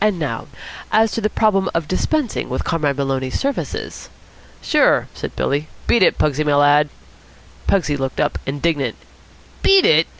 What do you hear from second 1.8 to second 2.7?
dispensing with